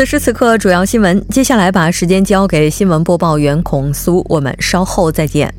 [0.00, 1.22] 此时此刻，主要新闻。
[1.28, 5.54] 接下来把时间交给新闻播报员孔苏，我们稍后再见。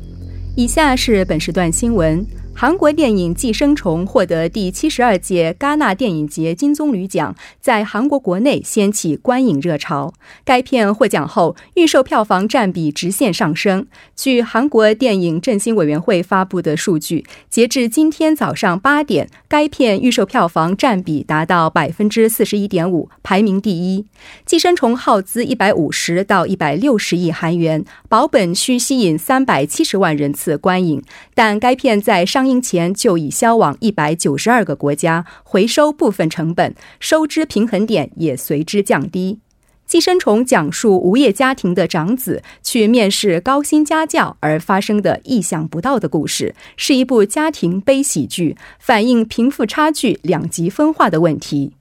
[0.56, 2.26] 以下是本时段新闻。
[2.54, 10.12] 韩国电影《寄生虫》获得第七十二届戛纳电影节金棕榈奖，在韩国国内掀起观影热潮。
[10.44, 13.86] 该片获奖后，预售票房占比直线上升。
[14.14, 24.02] 据韩国电影振兴委员会发布的数据，截至今天早上八点，该片预售票房占比达到百分之四十一点五，排名第一。
[24.46, 31.02] 《寄生虫》耗资一百五十到一百六十亿韩元，保本需吸引三百七十万人次观影，
[31.34, 32.62] 但该片在上上映。
[32.62, 39.40] 前就已销往一百九十二个国家，回收部分成本，收支平衡点也随之降低。
[39.84, 51.72] 寄生虫讲述无业家庭的长子去面试高薪家教而发生的意想不到的故事，是一部家庭悲喜剧，反映贫富差距两极分化的问题。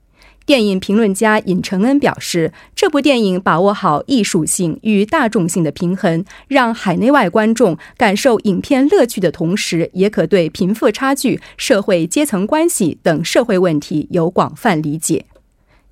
[0.51, 15.23] 电影评论家尹承恩表示，这部电影把握好艺术性与大众性的平衡，让海内外观众感受影片乐趣的同时，也可对贫富差距、社会阶层关系等社会问题有广泛理解。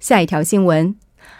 [0.02, 0.94] 下一条新闻：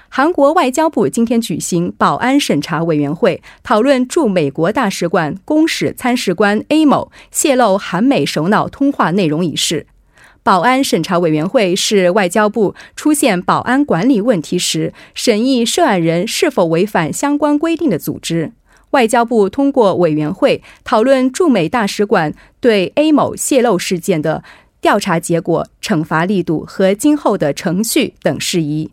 [0.08, 9.88] 韩国外交部今天举行保安审查委员会，讨论驻美国大使馆公使参事官 A 某泄露韩美首脑通话内容一事。
[10.50, 18.54] 保安审查委员会是外交部出现保安管理问题时，审议涉案人是否违反相关规定的组织。
[18.90, 24.44] 外交部通过委员会讨论驻美大使馆对 A 某泄露事件的
[24.82, 28.90] 调查结果、惩罚力度和今后的程序等事宜。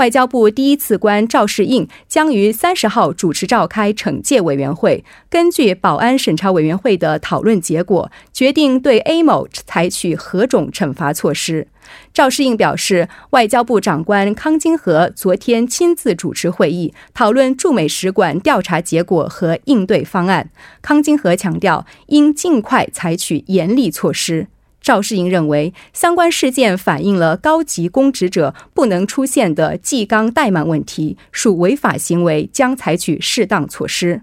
[0.00, 11.68] 外交部第一次官赵世应将于三十号主持召开惩戒委员会，根据保安审查委员会的讨论结果，决定对 A 某采取何种惩罚措施。
[12.14, 20.48] 赵世应表示，外交部长官康金和昨天亲自主持会议，讨论驻美使馆调查结果和应对方案。
[20.80, 24.46] 康金和强调，应尽快采取严厉措施。
[24.80, 34.22] 赵世英认为，相关事件反映了高级公职者不能出现的纪纲怠慢问题，属违法行为，将采取适当措施。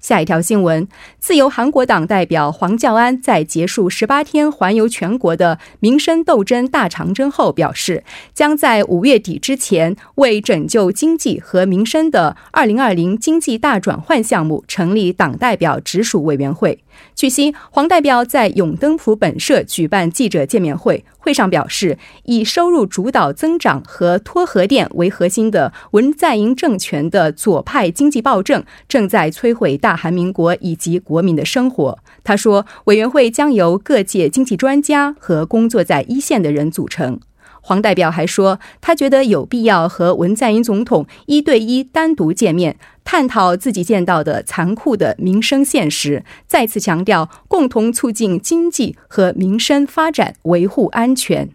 [0.00, 0.86] 下一条新闻：
[1.18, 16.82] 自由韩国党代表黄教安在结束十八天环游全国的民生斗争大长征后表示，将在五月底之前为拯救经济和民生的二零二零经济大转换项目成立党代表直属委员会。
[17.14, 31.96] 据悉，黄代表在永登浦本社举办记者见面会，会上表示，以收入主导增长和脱核电为核心的文在寅政权的左派经济暴政正在摧毁大韩民国以及国民的生活。
[32.24, 37.20] 他说，委员会将由各界经济专家和工作在一线的人组成。
[37.60, 51.50] 黄代表还说，他觉得有必要和文在寅总统一对一单独见面，探讨自己见到的残酷的民生现实，再次强调共同促进经济和民生发展，维护安全。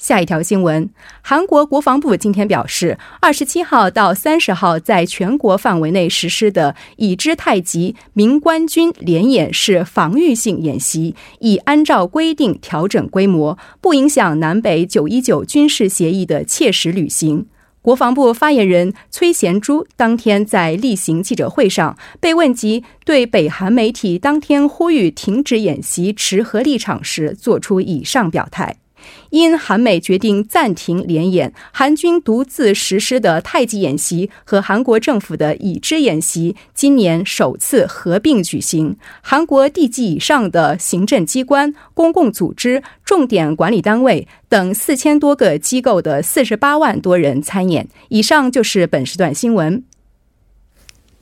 [0.00, 0.88] 下一条新闻，
[1.20, 17.44] 韩国国防部今天表示，二十七号到三十号在全国范围内实施的已知太极民官军联演是防御性演习，已按照规定调整规模，不影响南北九一九军事协议的切实履行。
[17.82, 28.76] 国防部发言人崔贤洙当天在例行记者会上被问及对北韩媒体当天呼吁停止演习持何立场时，作出以上表态。
[29.30, 38.96] 因韩美决定暂停联演，韩军独自实施的太极演习和韩国政府的已知演习今年首次合并举行。
[39.22, 47.88] 韩国地级以上的行政机关、公共组织、重点管理单位等四千多个机构的四十八万多人参演。
[48.08, 49.84] 以上就是本时段新闻。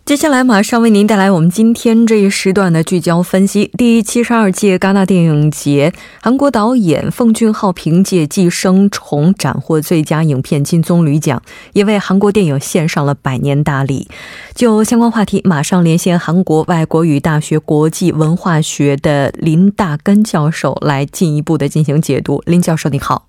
[0.09, 3.71] 接下来马上为您带来我们今天这一时段的聚焦分析。
[3.77, 11.43] 第七十二届戛纳电影节，韩国导演奉俊昊凭借《寄生虫》斩获最佳影片金棕榈奖，
[11.75, 14.09] 也为韩国电影献上了百年大礼。
[14.55, 22.43] 就相关话题，马上连线韩国外国语大学国际文化学的林大根教授来进一步的进行解读。
[22.47, 23.29] 林教授，你好。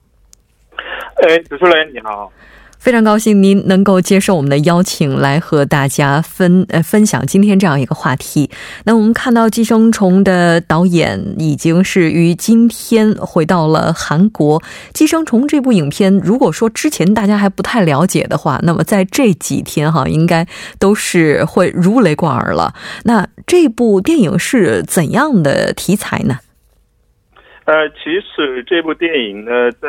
[1.28, 2.31] 哎，主持人你好。
[2.80, 8.50] 非常高兴您能够接受我们的邀请，来和大家分呃分享今天这样一个话题。
[8.86, 14.60] 那我们看到《寄生虫》的导演已经是于今天回到了韩国。
[14.94, 20.48] 《寄生虫》这部影片，如果说之前大家还不太了解的话，那么在这几天哈，应该
[20.80, 22.74] 都是会如雷贯耳了。
[23.04, 26.40] 那这部电影是怎样的题材呢？
[27.69, 29.88] 呃，其实这部电影呢，在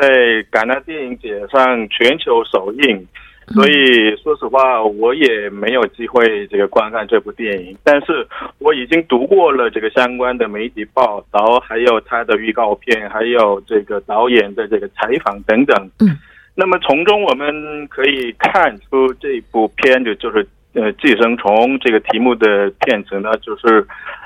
[0.51, 3.07] 戛纳电影节上全球首映，
[3.55, 7.75] 所以说实话，我也没有机会这个观看这部电影。
[7.83, 8.27] 但是
[8.59, 15.89] 我已经读过了这个相关的媒体报道，还有它的预告片，还有这个导演的这个采访等等。
[16.01, 16.15] 嗯，
[16.53, 21.51] 那么从中我们可以看出，这部片子就是呃《寄生虫》
[21.81, 23.83] 这个题目的片子呢，就是。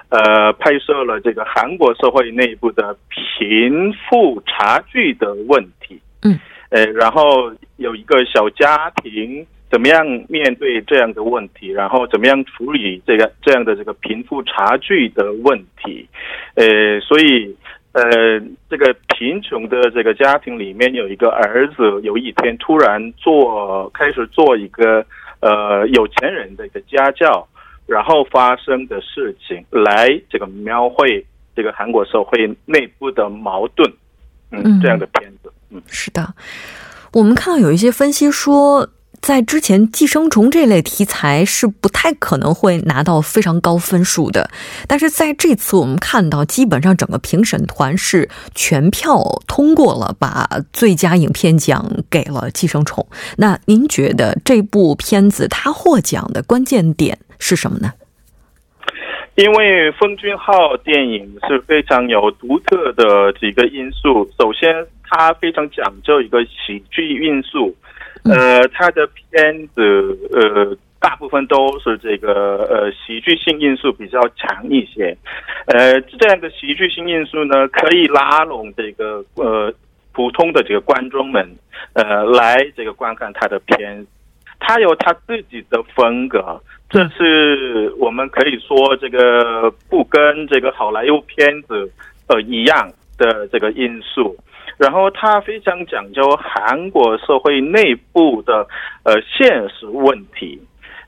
[0.09, 5.99] 呃，拍摄了这个韩国社会内部的贫富差距的问题。
[6.21, 16.07] 嗯，呃，然后有一个小家庭怎么样面对这样的问题，然后怎么样处理这个这样的这个贫富差距的问题。
[16.53, 17.55] 呃，所以
[17.93, 25.05] 呃，这个贫穷的这个家庭里面有一个儿子，有一天突然做开始做一个
[25.41, 27.47] 呃有钱人的一个家教。
[27.85, 33.91] 然后发生的事情来这个描绘这个韩国社会内部的矛盾，
[34.51, 36.33] 嗯，这样的片子，嗯，是的。
[37.13, 38.89] 我们看到有一些分析说。
[39.21, 44.49] 在之前，寄生虫这类题材是不太可能会拿到非常高分数的，
[44.87, 53.05] 但是在这次我们看到，基本上整个评审团是全票通过了，把最佳影片奖给了寄生虫。
[53.37, 57.91] 那您觉得这部片子它获奖的关键点是什么呢？
[59.35, 64.73] 因为奉俊昊电影是非常有独特的几个因素，首先
[65.03, 67.75] 它非常讲究一个喜剧因素。
[68.25, 75.15] 呃，他的片子呃，大部分都是这个呃喜剧性因素比较强一些，
[75.67, 79.71] 呃，这样的喜剧性因素呢，可以拉拢这个呃
[80.11, 81.47] 普通的这个观众们，
[81.93, 84.05] 呃，来这个观看他的片，
[84.59, 91.91] 他有他自己的风格，这是我们可以说这个不跟这个好莱坞片子
[92.27, 94.35] 呃一样的这个因素。
[94.77, 98.67] 然后他非常讲究韩国社会内部的
[99.03, 100.59] 呃现实问题，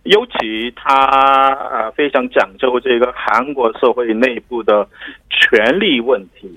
[0.04, 4.88] 尤其他呃非常讲究这个韩国社会内部的
[5.30, 6.50] 权力问题。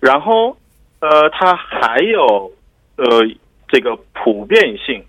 [0.00, 0.56] 然后
[0.98, 2.50] 呃他还有
[2.96, 3.06] 呃
[3.68, 5.00] 这个普遍性，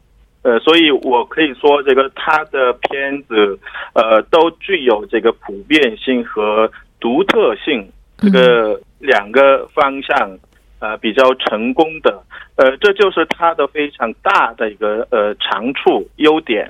[0.43, 3.57] 呃所以我可以说这个他的片子
[3.93, 10.37] 呃都具有这个普遍性和独特性这个两个方向。
[10.83, 12.21] 呃，比较成功的，
[12.57, 16.69] 呃，这就是它的非常大的一个呃长处优点，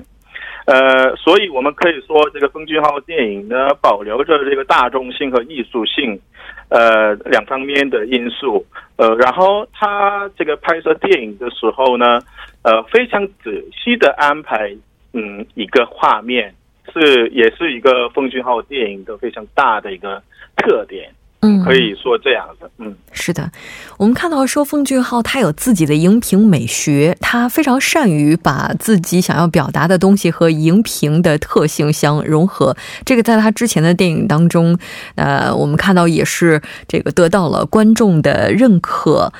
[0.66, 6.16] 呃，所以我们可以说，这个奉俊昊电影呢，保留着这个大众性和艺术性，
[6.68, 12.20] 呃，两方面的因素，呃，然后他这个拍摄电影的时候呢，
[12.62, 14.72] 呃，非常仔细的安排，
[15.12, 16.54] 嗯，一个画面
[16.92, 20.22] 是也是一个奉俊昊电影的非常大的一个
[20.56, 21.10] 特点。
[21.44, 22.70] 嗯，可以说这样的。
[22.78, 23.50] 嗯，是的，
[23.98, 32.76] 我们看到说奉俊昊他有自己的荧屏美学，他非常善于把自己想要表达的东西和荧屏的特性相融合。
[33.04, 34.76] 这个在他之前的电影当中，
[35.16, 39.32] 呃，我们看到也是这个得到了观众的认可。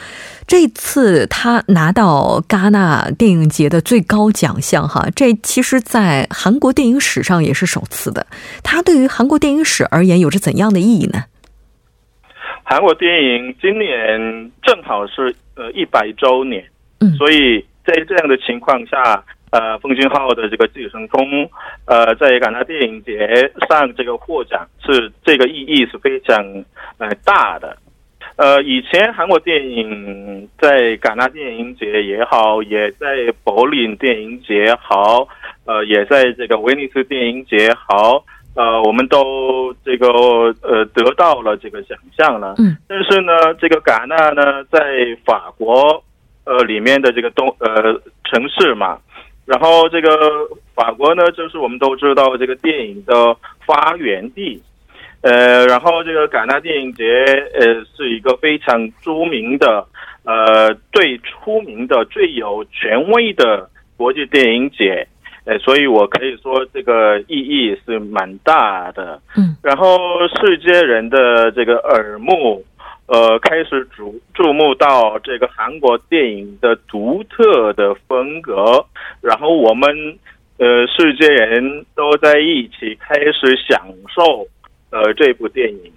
[0.47, 8.27] 这次他拿到戛纳电影节的最高奖项，哈，这其实，在韩国电影史上也是首次的。
[8.63, 11.25] 他对于韩国电影史而言，有着怎样的意义呢？
[12.65, 16.65] 韩国电影今年正好是呃一百周年，
[17.01, 21.21] 嗯，所以在这样的情况下，呃，奉俊昊的这个《寄生虫》
[21.85, 26.43] 呃，在戛纳电影节上这个获奖是这个意义是非常
[26.99, 27.77] 呃大的，
[28.37, 35.29] 呃，以前韩国电影在戛纳电影节也好，也在柏林电影节好，
[35.67, 40.09] 呃，也在这个威尼斯电影节好，呃，我们都这个
[40.63, 42.55] 呃得到了这个奖项了。
[42.59, 42.77] 嗯。
[42.87, 44.81] 但是呢，这个戛纳呢，在
[45.25, 46.03] 法国
[46.45, 48.99] 呃里面的这个东呃城市嘛，
[49.45, 50.09] 然后这个
[50.75, 54.63] 法国呢，就是我们都知道这个电影的发源地。
[55.23, 57.03] 呃，然后这个戛纳电影节，
[57.55, 59.87] 呃，是一个非常著名的，
[60.23, 65.09] 呃，最出名的、最有权威的国际电影节，
[65.45, 69.21] 呃，所以我可以说这个意义是蛮大的。
[69.37, 69.99] 嗯，然后
[70.41, 72.65] 世界人的这个耳目，
[73.07, 78.87] 呃，开始注注目到这个韩国电影的独特的风格，
[79.21, 80.19] 然后我们
[80.59, 84.47] 呃，世界人都在一起开始享受。
[84.91, 85.93] 呃，这部电影，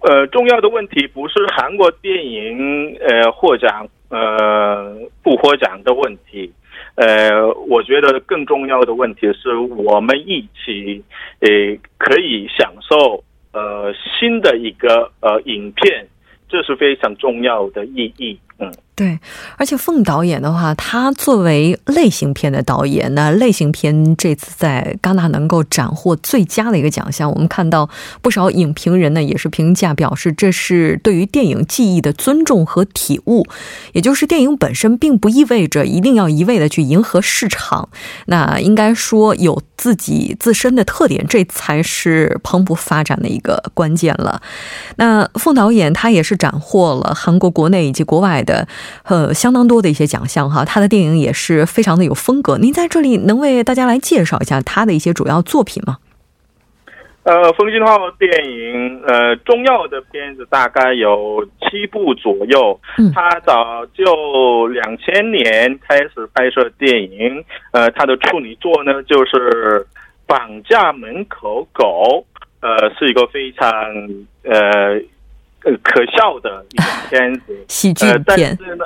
[0.00, 6.50] 呃，重要的问题不是韩国电影呃获奖呃不获奖的问题，
[6.98, 11.02] 呃，我觉得更重要的问题是我们一起
[11.38, 11.48] 呃
[11.96, 16.08] 可以享受呃新的一个呃影片，
[16.48, 18.72] 这是非常重要的意义，嗯。
[18.98, 19.16] 对，
[19.56, 27.88] 而且凤导演的话，他作为类型片的导演，那类型片这次在戛纳能够斩获最佳的一个奖项，我们看到
[28.20, 33.46] 不少影评人呢也是评价表示，这是对于电影技艺的尊重和体悟，
[33.92, 37.88] 也就是电影本身并不意味着一定要一味的去迎合市场，
[38.26, 44.42] 那应该说有自己自身的特点，这才是蓬勃发展的一个关键了。
[44.96, 48.66] 那凤导演他也是斩获了韩国国内以及国外的。
[49.04, 52.58] 呃，相当多的一些奖项哈，他的电影也是非常的有风格。
[52.58, 55.98] 您在这里能为大家来介绍一下他的一些主要作品吗？
[57.24, 62.80] 呃，奉俊昊电影，呃，重要的片子大概有七部左右。
[62.96, 67.44] 嗯，他早就两千年开始拍摄电影。
[67.72, 69.80] 呃，他的处女作呢，就是
[70.26, 72.24] 《绑架门口狗》，
[72.66, 73.68] 呃，是一个非常
[74.44, 74.98] 呃。
[75.68, 78.24] 呃，可笑的一个片子， 喜剧片。
[78.24, 78.84] 但是呢，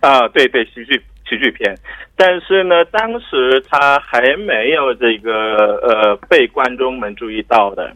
[0.00, 1.72] 啊，对对，喜剧喜剧片。
[2.16, 7.92] 但是呢，当时他还没有这个呃被观众们注意到的。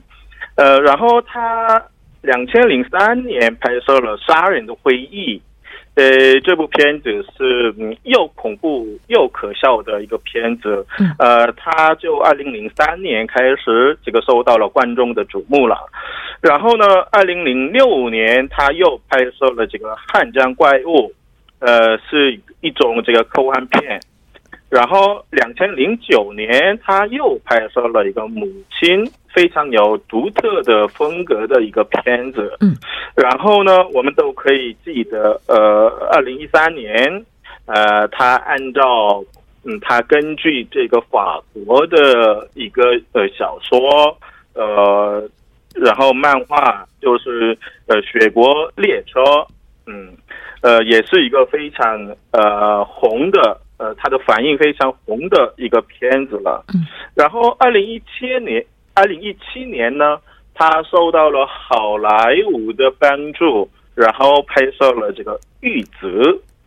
[0.55, 1.83] 呃，然后他
[2.21, 5.39] 两千零三年拍摄了《杀人的回忆》。
[5.97, 10.87] 呃，这部片子是又恐怖又可笑的一个片子。
[11.19, 15.77] 呃，他就二零零三年开始这个受到了观众的瞩目了。
[16.41, 21.09] 然后呢，二零零六年他又拍摄了这个《汉江怪物》，
[21.59, 24.01] 呃，是一种这个科幻片。
[24.71, 28.47] 然后两千零九年他又拍摄了一个母
[28.79, 29.05] 亲。
[29.33, 32.75] 非常有独特的风格的一个片子，嗯，
[33.15, 37.25] 然后呢，我们都可以记得，呃，二零一三年，
[37.67, 39.25] 呃，他按照，
[39.65, 42.83] 嗯，他根据这个法国的一个
[43.13, 44.19] 呃小说，
[44.55, 45.23] 呃，
[45.75, 47.57] 然后漫画就是
[47.87, 49.23] 呃《雪国列车》，
[49.87, 50.13] 嗯，
[50.61, 56.85] 呃，也是一个非常呃红的，呃，它的反应非常红的一个片子了，嗯，
[57.15, 58.67] 然后二零一七年。
[58.95, 60.19] 二零一七年呢，
[60.55, 66.09] 他受到了好莱坞的帮助，然后拍摄了这个《玉泽》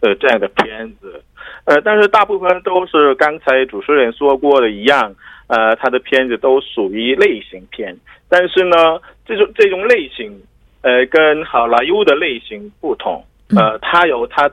[0.01, 1.21] 的这样的片子。
[1.65, 5.13] 呃，但是大部分都是刚才主持人说过的一样，
[5.47, 7.95] 呃，他的片子都属于类型片。
[8.29, 10.41] 但是呢，这种这种类型，
[10.81, 13.23] 呃，跟好莱坞的类型不同。
[13.55, 14.49] 呃，他有他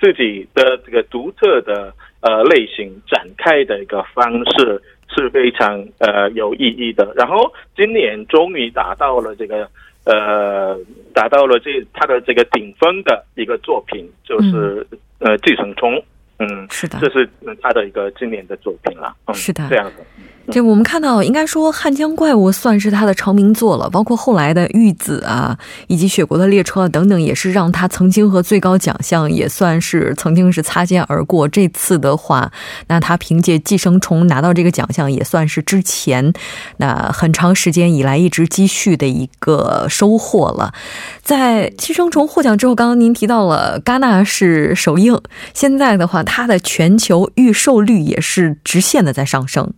[0.00, 4.82] 自己的这个独特的呃类型展开的一个方式。
[5.08, 7.12] 是非常呃有意义的。
[7.16, 9.68] 然后今年终于达到了这个
[10.04, 10.78] 呃
[11.12, 14.86] 达到了这他的这个顶峰的一个作品，就是
[15.18, 15.92] 呃《寄生虫》。
[16.38, 17.28] 嗯，是的，这是
[17.62, 19.14] 他的一个今年的作品了。
[19.26, 20.04] 嗯是的，这样的。
[20.50, 25.58] 这，我们看到，应该说《汉江怪物》算是他的成名作了，包括后来的《玉子》啊，
[25.88, 31.48] 以及《雪国的列车》等等，也是让他曾经和最高奖项也算是曾经是擦肩而过。
[31.48, 32.52] 这次的话，
[32.88, 36.32] 那他凭借《寄生虫》拿到这个奖项，也算是之前
[36.76, 40.74] 那很长时间以来一直积蓄的一个收获了。
[41.22, 45.18] 在《寄生虫》获奖之后，刚刚您提到了戛纳是首映，
[45.54, 49.72] 现在的话，它的全球预售率也是直线的在上升。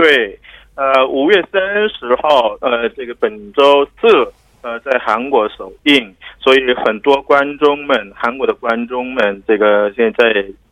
[0.00, 0.38] 对，
[0.76, 10.24] 呃，五月三十号，呃，这个本周四，呃，在韩国首映，所以很多观众们，韩国的观众们，这个现在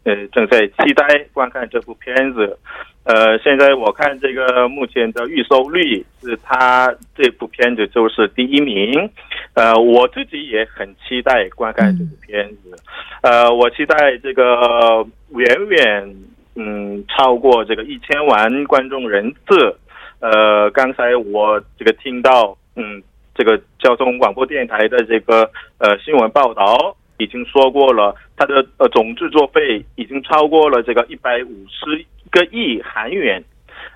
[0.04, 1.04] 呃正在期待
[1.34, 2.58] 观看这部片子。
[3.04, 9.10] 呃，现在我看这个目前的预售率是他这部片子就是第一名。
[9.52, 12.74] 呃，我自己也很期待观看这部片子。
[13.20, 16.14] 呃，我期待这个远远
[16.58, 19.78] 嗯超过这个一千万观众人次。
[20.20, 23.02] 呃，刚才我这个听到嗯。
[23.38, 25.48] 这个交通广播电台的这个
[25.78, 33.40] 呃新闻报道已经说过了，它的呃总制作费已经超过了这个一百五十个亿韩元，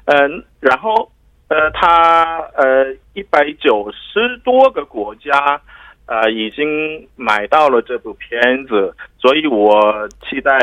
[0.04, 1.10] 嗯，然后
[1.48, 5.60] 呃它呃一百九十多个国家
[6.06, 10.56] 呃已经买到了这部片子，所以我期待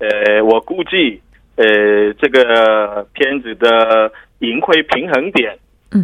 [0.00, 1.18] 呃我估计
[1.58, 5.58] 呃这个片子的盈亏平衡点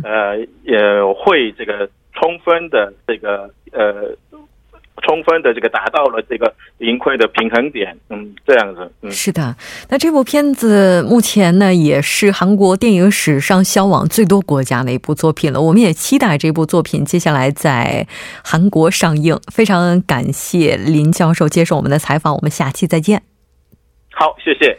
[0.04, 0.78] 呃也
[1.16, 1.88] 会这个。
[2.16, 4.16] 充分的这个呃，
[5.02, 9.56] 充分的这个达到了这个盈亏的平衡点，嗯，这样子，嗯，是的。
[9.90, 15.60] 那这部片子目前呢，也是韩国电影史上销往最多国家的一部作品了。
[15.60, 18.06] 我们也期待这部作品接下来在
[18.44, 19.36] 韩国上映。
[19.52, 23.20] 非常感谢林教授接受我们的采访，我们下期再见。
[24.12, 24.78] 好，谢谢。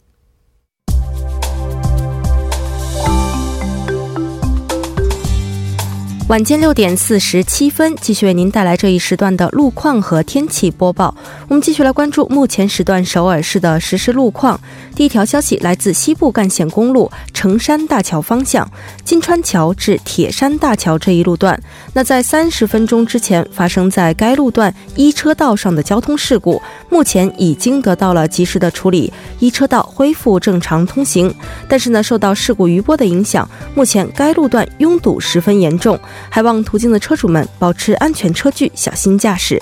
[6.31, 11.13] 晚间六点四十七分，继续为您带来这一时段的路况和天气播报。
[11.49, 14.57] 我们继续来关注目前时段首尔市的实时路况。
[14.95, 18.69] 第一条消息来自西部干线公路成山大桥方向
[19.03, 21.61] 金川桥至铁山大桥这一路段。
[21.91, 31.33] 那在三十分钟之前发生在该路段一车道上的交通事故，目前已经得到了及时的处理，一车道恢复正常通行。
[31.67, 35.99] 但是呢，受到事故余波的影响，目前该路段拥堵十分严重。
[36.29, 39.61] 还望途经的车主们保持安全车距，小心驾驶。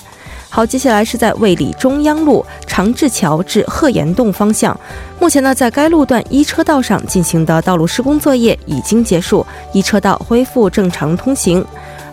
[0.52, 4.78] 好，接下来是在卫理中央路长治桥至鹤岩洞方向，
[5.20, 11.64] 目前呢，在该路段一车道上进行的道路施工作业已经结束，一车道恢复正常通行。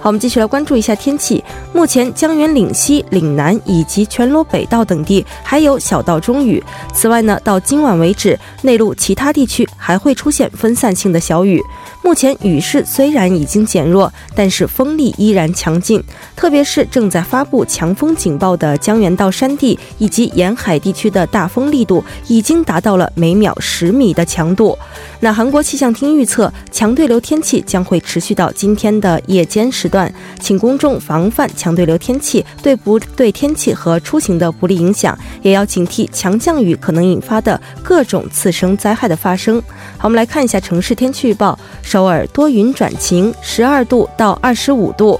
[0.06, 1.42] 我们继续来关注一下天气。
[1.72, 6.62] 目前江原岭西、岭南以及全罗北道等地还有小到中雨。
[6.94, 11.60] 此外呢，到今晚为止，内陆其他地区还会出现分散性的小雨。
[12.04, 16.00] 目前雨势虽然已经减弱，但是风力依然强劲，
[16.36, 24.78] 特别是正在发布强风警报的江原道山地以及沿海地区的大风力度已经达到了每秒十米的强度。
[25.18, 39.62] 那韩国气象厅预测，强对流天气将会持续到今天的夜间时段，段请公众防范强对流天气对不对天气和出行的不利影响，也要警惕强降雨可能引发的各种次生灾害的发生。
[39.96, 41.58] 好，我们来看一下城市天气预报。
[41.82, 45.18] 首尔多云转晴，十二度到二十五度。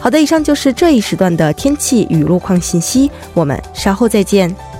[0.00, 3.10] 好的，以上就是这一时段的天气与路况信息。
[3.34, 4.73] 我们稍后再见。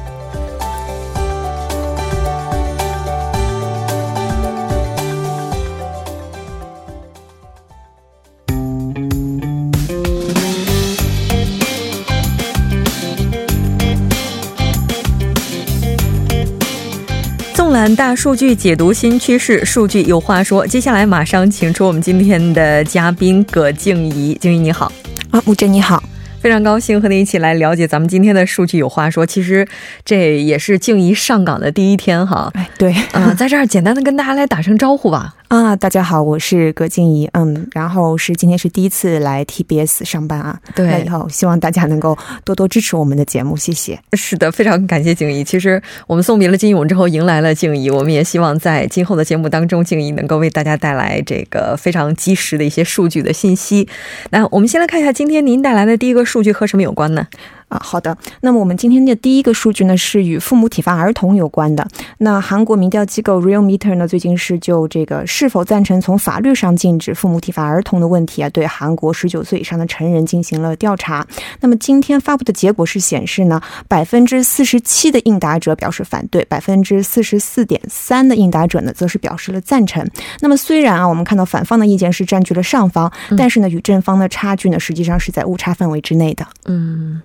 [17.97, 20.65] 大数据解读新趋势，数据有话说。
[20.65, 24.93] 接下来马上请出我们今天的嘉宾葛静怡，静怡你好，
[25.31, 26.01] 啊，木真你好，
[26.41, 29.27] 非常高兴和你一起来了解咱们今天的数据有话说。
[29.27, 29.67] 其实
[30.05, 35.35] 这也是静怡上岗的第一天哈，哎，对，嗯，在这儿简单的跟大家来打声招呼吧。
[35.55, 43.97] 啊，大家好，我是葛静怡，嗯，然后是今天是第一次来 TBS 上班啊，对，那以后希望大家能够多多支持我们的节目，谢谢。
[44.15, 45.45] 是的，非常感谢静怡。
[45.45, 53.89] 其实我们送别了金勇之后，迎来了静怡，我们也希望在今后的节目当中，静怡能够为大家带来这个非常及时的一些数据的信息。
[54.31, 57.29] 那我们先来看一下今天您带来的第一个数据和什么有关呢？
[57.75, 58.17] 啊，好的。
[58.41, 61.85] 那么我们今天的第一个数据呢，是与父母体罚儿童有关的。
[62.19, 71.27] 那韩国民调机构 Real Meter 呢，最近是就这个是否赞成从法律上禁止父母体罚儿童的问题啊，对韩国十九岁以上的成人进行了调查。
[71.61, 80.09] 那么今天发布的结果是显示呢，百分之四十七的应答者表示反对，百分之四十四点三的应答者呢，则是表示了赞成。
[80.41, 86.47] 那么虽然啊，我们看到反方的意见是占据了上方，但是呢，与正方的差距呢，实际上是在误差范围之内的。
[86.67, 87.21] 嗯。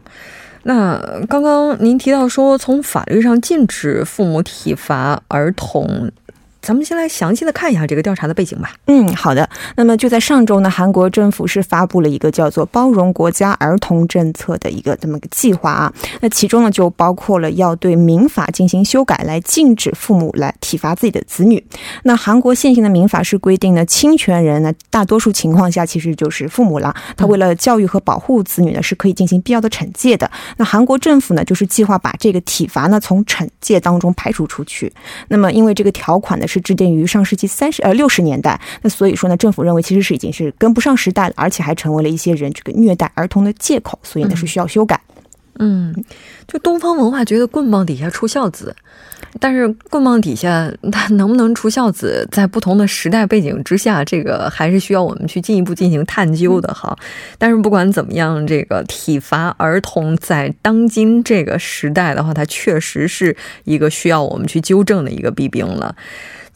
[0.64, 6.12] 那刚刚您提到说，从法律上禁止父母体罚儿童。
[6.70, 8.72] 咱们先来详细的看一下这个调查的背景吧。
[8.86, 9.50] 嗯，好的。
[9.76, 15.92] 那么就在上周呢，韩国政府是发布了一个叫做“包容国家儿童政策”的一个这么个计划啊。
[16.22, 21.66] 那其中呢，就包括了要对民法进行修改，来禁止父母来体罚自己的子女。
[22.04, 26.96] 那韩国现行的民法是规定呢，侵权人呢，大多数情况下其实就是父母了。
[27.18, 30.30] 他为了教育和保护子女呢，是可以进行必要的惩戒的。
[30.58, 34.94] 那韩国政府呢，就是计划把这个体罚呢从惩戒当中排除出去。
[35.30, 45.00] 那么因为这个条款呢是制定于上世纪三十呃六十年代，那所以说呢，政府认为其实是已经是跟不上时代了，而且还成为了一些人这个虐待儿童的借口，所以呢是需要修改。
[45.62, 45.94] 嗯，
[46.48, 48.74] 就东方文化觉得棍棒底下出孝子，
[49.42, 56.98] 但是棍棒底下他能不能出孝子，在不同的时代背景之下，这个还是需要我们去进一步进行探究的哈。
[57.38, 65.94] 但是不管怎么样，这个体罚儿童在当今这个时代的话，它确实是一个需要我们去纠正的一个弊病了。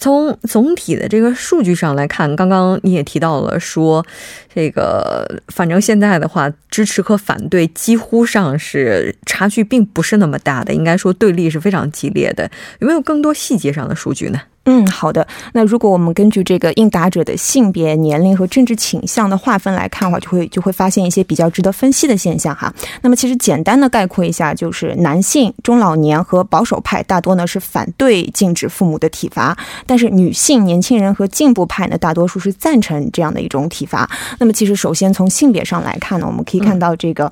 [0.03, 4.05] 从总体的这个数据上来看，刚刚你也提到了说，
[4.53, 12.51] 这个反正现在的话，支持和反对几乎上是差距并不是那么大的，应该说对立是非常激烈的。
[12.79, 14.41] 有没有更多细节上的数据呢？
[14.65, 15.27] 嗯，好的。
[15.51, 22.73] 那如果我们根据这个应答者的性别、年龄和政治倾向的划分来看的话，就会就会发现一些比较值得分析的现象哈。
[23.01, 34.09] 那么其实简单的概括一下，就是男性、中老年和保守派大多呢是反对禁止父母的体罚，但是女性、年轻人和进步派呢大多数是赞成这样的一种体罚。
[34.39, 37.29] 那么其实首先从性别上来看呢，我们可以看到这个。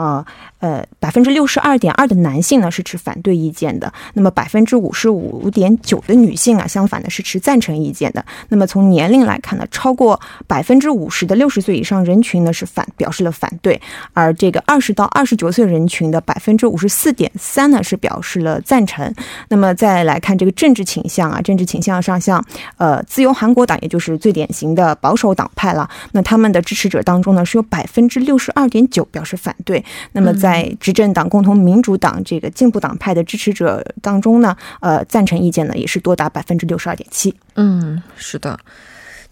[0.00, 0.24] 呃
[0.60, 8.24] 呃，百分之六十二点二的男性呢是持反对意见的，那么百分之五十五点九的女性啊，相反的是持赞成意见的。
[8.48, 13.80] 那么从年龄来看呢，超过百分之五十的六十岁以上人群呢是反表示了反对，
[14.12, 19.14] 而这个二十到二十九岁人群的百分之五十四点三呢是表示了赞成。
[19.48, 22.42] 那么再来看这个政治倾向啊，政治倾向上像
[22.76, 29.82] 呃自由韩国党，也就是最典型的保守党派了，那他们的支持者当中呢是有百分之六十二点九表示反对。
[30.12, 37.34] 那么，在执政党共同民主党这个进步党派的支持者当中呢，呃，赞成意见呢也是多达百分之六十二点七。
[37.56, 38.58] 嗯，是的。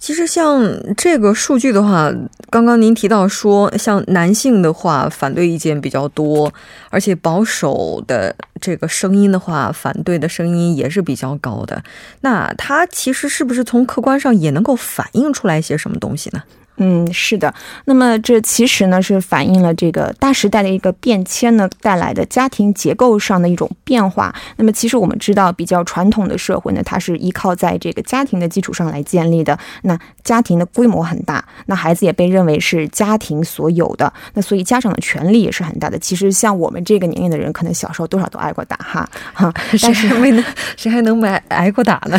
[0.01, 0.63] 其实像
[0.97, 2.09] 这个数据的话，
[2.51, 6.53] 刚刚您提到说，像男性的话，反对意见比较多，
[6.89, 11.83] 而且保守的这个声音的话，反对的声音也是比较高的。
[12.21, 16.45] 那它其实是不是从客观上也能够反映出来一些什么东西呢？
[16.81, 17.53] 嗯，是的。
[17.85, 24.33] 那么这其实呢是反映了这个大时代的一个变迁呢带来的家庭结构上的一种变化。
[24.57, 29.59] 那么其实我们知道，比较传统的社会呢，它是依靠在这个家庭的基础上来建立的。
[29.83, 34.13] 那家庭的规模很大，那孩子也被认为是家庭所有的。
[34.35, 35.99] 那所以家长的权利也是很大的。
[35.99, 39.53] 其实像我们这个年龄的人，可能小时候多少都挨过打哈哈。
[39.83, 40.45] 但是没能
[40.77, 42.19] 谁还能没挨过打呢？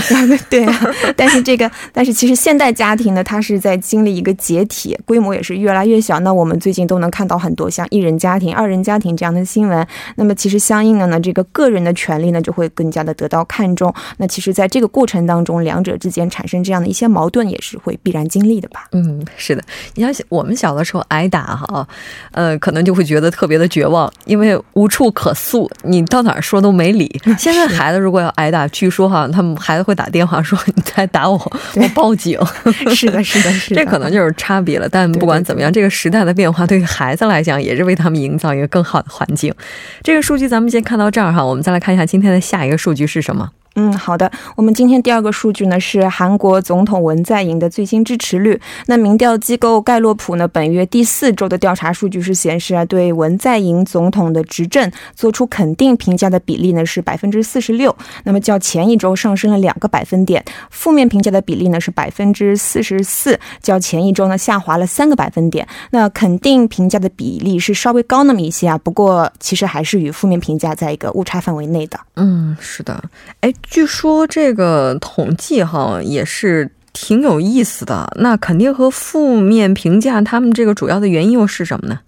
[0.50, 0.91] 对啊。
[1.15, 4.36] 但是这个，但是其实现代家庭呢，它是在经历一个。
[4.49, 6.19] 解体规模也是越来越小。
[6.21, 9.85] 那我们最近都能看到很多像一人家庭、二人家庭这样的新闻。
[10.15, 13.93] 那么其实相应的呢，这个个人的权利呢就会更加的得到看重。
[14.17, 18.88] 那其实，在这个过程当中，两者之间产生这样的一些矛盾，也是会必然经历的吧？
[18.93, 19.63] 嗯，是的。
[19.93, 21.88] 你像我们小的时候挨打哈，
[22.31, 27.21] 呃，可能就会觉得特别的绝望，因为无处可诉，你到哪儿说都没理。
[27.38, 31.38] 现在孩子如果要挨打，据说哈，他们孩子会打电话说：“你再打我，
[31.75, 32.39] 我报警。
[32.95, 33.83] ”是的，是的，是的。
[33.83, 34.33] 这可能就是。
[34.39, 39.54] 差别了，但不管怎么样，这个时代的变化对于孩子来讲，也是为他们营造一个更好的环境。
[40.02, 43.52] 这个数据咱们先看到这儿哈，我们再来看一下今天的下一个数据是什么。
[43.80, 44.30] 嗯，好的。
[44.58, 48.60] 我们今天第二个数据呢是韩国总统文在寅的最新支持率。
[48.88, 60.44] 那民调机构盖洛普呢本月第四周的调查数据是显示啊，对文在寅总统的执政做出肯定评价的比例呢是百分之四十六，那么较前一周上升了两个百分点。
[60.70, 65.65] 负面评价的比例呢是百分之四十四，较前一周呢下滑了三个百分点。
[65.92, 71.98] 那肯定评价的比例是稍微高那么一些啊，不过其实还是与负面评价在一个误差范围内的。
[72.18, 73.02] 嗯，是的，
[73.39, 73.54] 哎。
[73.69, 81.99] 据说这个统计哈也是挺有意思的，那肯定和负面评价他们这个主要的原因又是什么呢？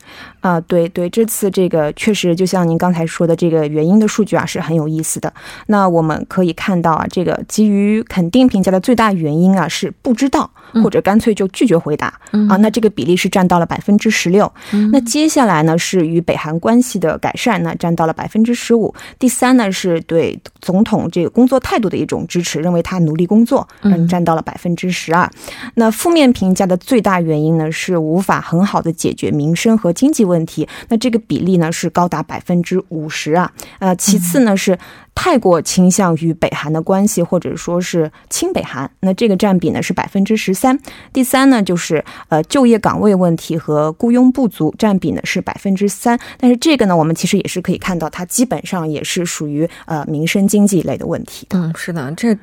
[0.41, 5.31] 啊，对对，这次这个确实就像您刚才说的，这个原因的数据啊是很有意思的。
[5.67, 10.49] 那我们可以看到啊，这个基于肯定评价的最大原因啊是不知道
[10.83, 12.07] 或者干脆就拒绝回答
[12.49, 14.51] 啊，那这个比例是占到了百分之十六。
[14.91, 18.93] 那接下来呢是与北韩关系的改善，那占到了百分之十五。
[19.19, 25.29] 第三呢是对总统这个工作态度的一种支持，认为他努力工作，嗯，占到了百分分之十二。
[25.75, 33.51] 那负面评价的最大原因呢是无法很好的解决民生和经济问题，那这个比例呢是高达百分之五十啊。
[33.79, 34.77] 呃，其次呢是。
[35.13, 40.79] 太过倾向于北韩的关系，或者说是亲北韩，那这个占比呢是百分之十三。
[41.11, 46.17] 第三呢就是呃就业岗位问题和雇佣不足，占比呢是百分之三。
[46.39, 51.45] 但是这个呢，我们其实也是可以看到，它基本上也是属于呃民生经济类的问题。
[51.49, 52.35] 嗯，是的，这。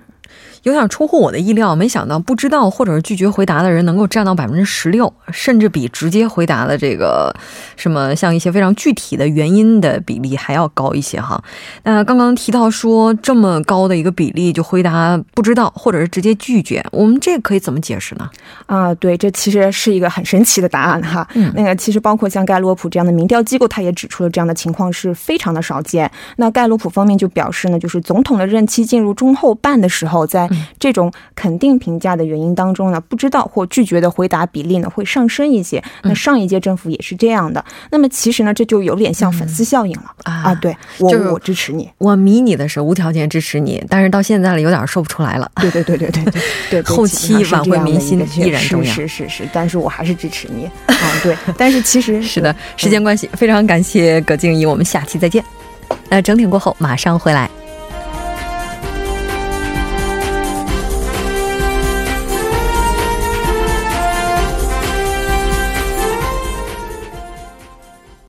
[0.68, 7.34] 有点出乎我的意料，没想到不知道或者是拒绝回答的人能够占到百分之十六，甚至比直接回答的这个
[7.76, 11.42] 什么像一些非常具体的原因的比例还要高一些哈。
[11.82, 18.28] 那刚刚提到说这么高的一个比例就回答不知道或者是直接拒绝，我们这可以怎么解释呢？
[18.66, 21.26] 啊，对，这其实是一个很神奇的答案哈。
[21.34, 26.10] 嗯，那个其实包括像盖洛普这样的民调机构，他也指出了这样的情况是非常的少见。
[26.36, 30.48] 那盖洛普方面就表示呢，就是总统的任期进入中后半的时候，在
[30.78, 35.82] 这种肯定评价的原因当中呢，不知道或拒绝的回答比例呢会上升一些。
[36.02, 37.64] 那上一届政府也是这样的。
[37.90, 40.54] 那么其实呢，这就有点像粉丝效应了啊！
[40.56, 45.50] 对我，我支持你，我迷你的时候无条件支持你，但是到现在了有点说不出来了。
[45.56, 48.92] 对对对对对 对，后期挽回民心依然重要。
[48.92, 50.94] 是是是，但是我还是支持你啊！
[51.22, 55.44] 对， 但是其实是的，时间关系，非常感谢葛静怡，我们下期再见。
[56.08, 57.48] 那整点过后马上回来。